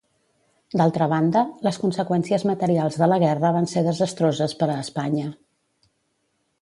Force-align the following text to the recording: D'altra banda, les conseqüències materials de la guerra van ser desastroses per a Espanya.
D'altra 0.79 1.07
banda, 1.11 1.43
les 1.67 1.77
conseqüències 1.83 2.45
materials 2.51 2.97
de 3.03 3.11
la 3.13 3.21
guerra 3.25 3.53
van 3.59 3.69
ser 3.75 3.85
desastroses 3.89 4.57
per 4.63 4.71
a 4.73 4.79
Espanya. 4.85 5.29